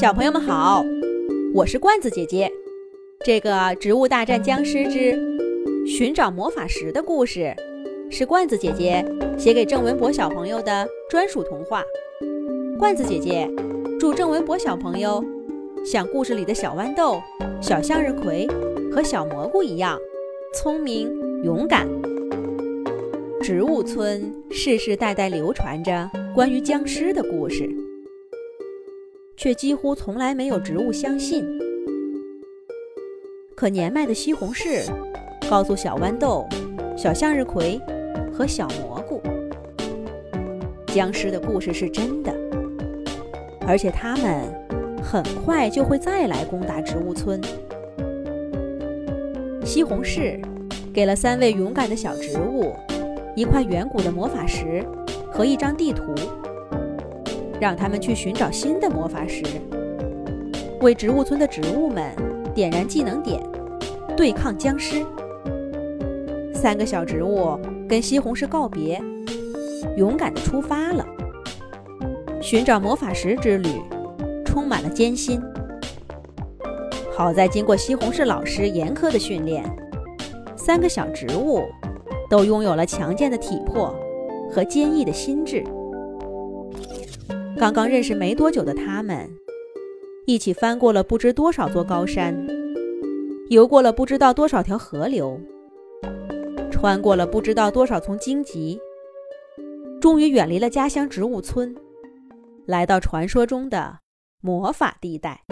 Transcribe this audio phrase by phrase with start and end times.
[0.00, 0.82] 小朋友们好，
[1.52, 2.50] 我是罐子姐姐。
[3.22, 5.14] 这个《植物大战僵尸之
[5.86, 7.54] 寻找魔法石》的故事，
[8.10, 9.04] 是罐子姐姐
[9.36, 11.84] 写给郑文博小朋友的专属童话。
[12.78, 13.46] 罐子姐姐
[13.98, 15.22] 祝郑文博小朋友
[15.84, 17.20] 像故事里的小豌豆、
[17.60, 18.48] 小向日葵
[18.90, 19.98] 和小蘑菇一样
[20.54, 21.10] 聪明
[21.44, 21.86] 勇敢。
[23.42, 27.68] 植物村世世代代流传着关于僵尸的故事。
[29.40, 31.42] 却几乎从来没有植物相信。
[33.56, 34.84] 可年迈的西红柿
[35.48, 36.46] 告诉小豌豆、
[36.94, 37.80] 小向日葵
[38.30, 39.18] 和小蘑菇，
[40.88, 42.30] 僵尸的故事是真的，
[43.66, 44.42] 而且他们
[45.02, 47.40] 很快就会再来攻打植物村。
[49.64, 50.38] 西红柿
[50.92, 52.74] 给了三位勇敢的小植物
[53.34, 54.84] 一块远古的魔法石
[55.32, 56.14] 和一张地图。
[57.60, 59.44] 让他们去寻找新的魔法石，
[60.80, 62.10] 为植物村的植物们
[62.54, 63.40] 点燃技能点，
[64.16, 65.04] 对抗僵尸。
[66.54, 69.00] 三个小植物跟西红柿告别，
[69.96, 71.04] 勇敢地出发了。
[72.40, 73.68] 寻找魔法石之旅
[74.44, 75.38] 充满了艰辛。
[77.12, 79.62] 好在经过西红柿老师严苛的训练，
[80.56, 81.64] 三个小植物
[82.30, 83.94] 都拥有了强健的体魄
[84.50, 85.62] 和坚毅的心智。
[87.60, 89.28] 刚刚认识没多久的他们，
[90.24, 92.34] 一起翻过了不知多少座高山，
[93.50, 95.38] 游过了不知道多少条河流，
[96.70, 98.80] 穿过了不知道多少丛荆棘，
[100.00, 101.76] 终于远离了家乡植物村，
[102.64, 103.98] 来到传说中的
[104.40, 105.42] 魔法地带。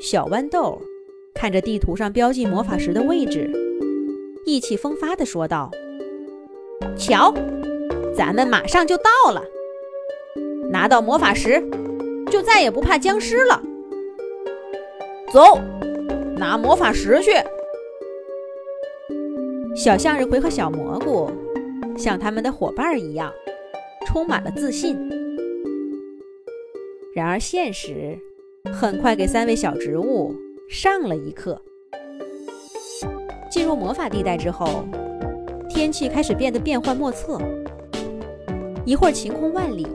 [0.00, 0.82] 小豌豆
[1.32, 3.48] 看着地图上标记魔法石的位置，
[4.44, 5.70] 意气风发地说道
[6.98, 7.32] ：“瞧，
[8.16, 9.44] 咱们马上就到了。”
[10.70, 11.62] 拿到魔法石，
[12.30, 13.62] 就再也不怕僵尸了。
[15.32, 15.58] 走，
[16.36, 17.32] 拿魔法石去。
[19.74, 21.30] 小向日葵和小蘑菇
[21.96, 23.32] 像他们的伙伴一样，
[24.06, 24.96] 充满了自信。
[27.14, 28.18] 然而，现实
[28.72, 30.34] 很快给三位小植物
[30.68, 31.60] 上了一课。
[33.50, 34.84] 进入魔法地带之后，
[35.68, 37.38] 天气开始变得变幻莫测，
[38.84, 39.86] 一会儿晴空万里。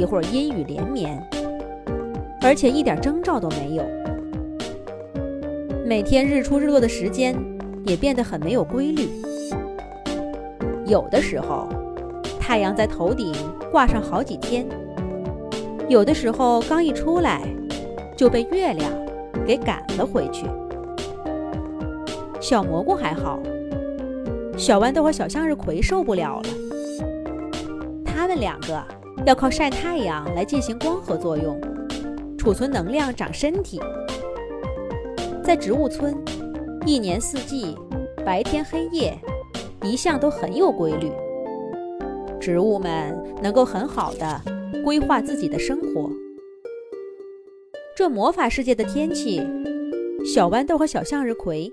[0.00, 1.22] 一会儿阴雨连绵，
[2.40, 3.84] 而且一点征兆都没有。
[5.84, 7.36] 每天日出日落的时间
[7.84, 9.10] 也变得很没有规律。
[10.86, 11.68] 有的时候，
[12.40, 13.34] 太阳在头顶
[13.70, 14.64] 挂上好几天；
[15.86, 17.42] 有的时候，刚一出来
[18.16, 18.90] 就被月亮
[19.46, 20.46] 给赶了回去。
[22.40, 23.38] 小蘑菇还好，
[24.56, 26.48] 小豌豆和小向日葵受不了了。
[28.02, 28.82] 他们两个。
[29.26, 31.60] 要靠晒太阳来进行光合作用，
[32.38, 33.78] 储存能量，长身体。
[35.44, 36.16] 在植物村，
[36.86, 37.76] 一年四季，
[38.24, 39.16] 白天黑夜，
[39.82, 41.12] 一向都很有规律。
[42.40, 44.40] 植物们能够很好的
[44.82, 46.10] 规划自己的生活。
[47.94, 49.46] 这魔法世界的天气，
[50.24, 51.70] 小豌豆和小向日葵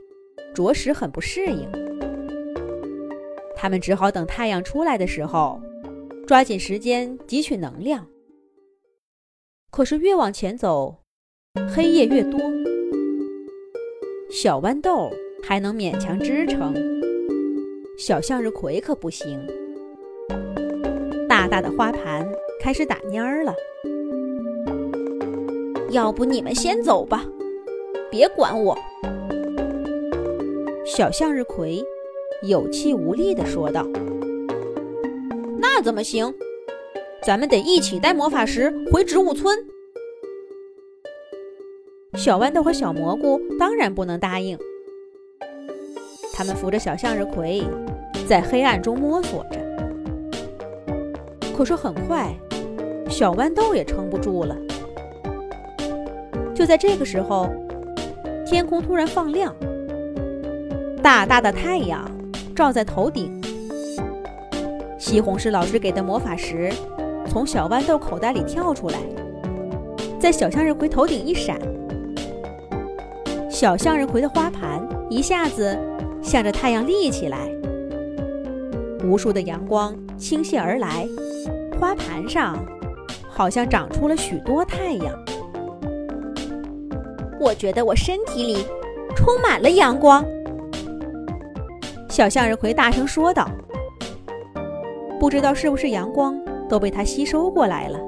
[0.53, 1.65] 着实很不适应。
[3.55, 5.61] 他们只好等太阳出来的时候。
[6.27, 8.05] 抓紧时间汲取能量。
[9.71, 10.93] 可是越往前走，
[11.73, 12.37] 黑夜越多。
[14.29, 15.09] 小豌豆
[15.41, 16.75] 还能勉强支撑，
[17.97, 19.39] 小向日葵可不行。
[21.29, 22.29] 大大的花盘
[22.61, 23.55] 开始打蔫儿了。
[25.91, 27.23] 要不你们先走吧，
[28.11, 28.77] 别管我。
[30.85, 31.81] 小向日葵
[32.43, 33.87] 有气无力地说道。
[35.77, 36.33] 那怎么行？
[37.21, 39.55] 咱们得一起带魔法石回植物村。
[42.15, 44.57] 小豌豆和小蘑菇当然不能答应。
[46.33, 47.63] 他们扶着小向日葵，
[48.27, 49.59] 在黑暗中摸索着。
[51.55, 52.35] 可是很快，
[53.07, 54.57] 小豌豆也撑不住了。
[56.55, 57.51] 就在这个时候，
[58.47, 59.55] 天空突然放亮，
[61.03, 62.09] 大大的太阳
[62.55, 63.31] 照在头顶。
[65.07, 66.69] 西红柿老师给的魔法石
[67.29, 68.99] 从小豌豆口袋里跳出来，
[70.19, 71.57] 在小向日葵头顶一闪，
[73.49, 75.79] 小向日葵的花盘一下子
[76.21, 77.49] 向着太阳立起来，
[79.01, 81.07] 无数的阳光倾泻而来，
[81.79, 82.57] 花盘上
[83.29, 85.17] 好像长出了许多太阳。
[87.39, 88.65] 我觉得我身体里
[89.15, 90.25] 充满了阳光，
[92.09, 93.49] 小向日葵大声说道。
[95.19, 97.99] 不知道是不是阳光都被它吸收过来了。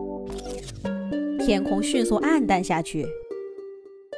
[1.39, 3.05] 天空迅速暗淡下去，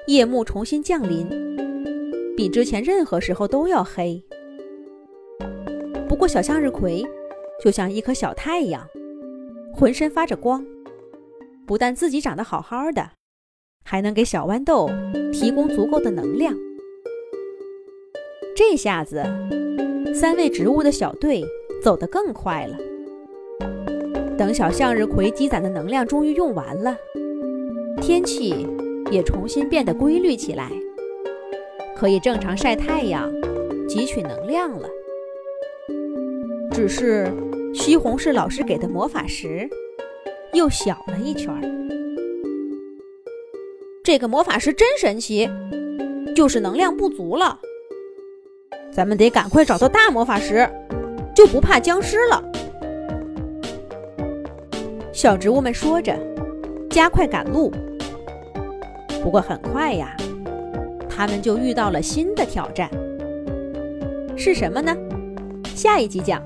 [0.08, 1.28] 夜幕重新降临，
[2.36, 4.22] 比之前任何时候都要黑。
[6.10, 7.06] 不过，小向日葵
[7.64, 8.86] 就像一颗小太阳，
[9.74, 10.66] 浑身发着光，
[11.66, 13.12] 不但自己长得好好的，
[13.86, 14.90] 还能给小豌豆
[15.32, 16.54] 提供足够的能量。
[18.54, 19.24] 这下子，
[20.14, 21.46] 三位植物的小队
[21.82, 22.78] 走得更快了。
[24.38, 26.98] 等小向日葵积攒的能量终于用完了，
[28.02, 28.68] 天气
[29.12, 30.72] 也重新变得规律起来，
[31.96, 33.32] 可以正常晒太阳、
[33.88, 34.88] 汲取能量了。
[36.72, 37.32] 只是
[37.74, 39.70] 西红柿老师给的魔法石
[40.54, 41.62] 又小了一圈儿。
[44.04, 45.48] 这个魔法石真神奇，
[46.36, 47.60] 就是能量不足了。
[48.92, 50.68] 咱们得赶快找到大魔法石，
[51.42, 52.40] 就不怕僵尸了。
[55.12, 56.16] 小植物们说着，
[56.88, 57.74] 加快赶路。
[59.24, 60.16] 不过很快呀，
[61.10, 62.88] 他们就遇到了新的挑战。
[64.38, 64.96] 是什么呢？
[65.74, 66.44] 下一集讲。